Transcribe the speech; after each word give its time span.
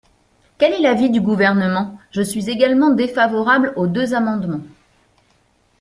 Quel 0.57 0.73
est 0.73 0.79
l’avis 0.81 1.11
du 1.11 1.21
Gouvernement? 1.21 1.95
Je 2.09 2.23
suis 2.23 2.49
également 2.49 2.89
défavorable 2.89 3.71
aux 3.75 3.85
deux 3.85 4.15
amendements. 4.15 4.61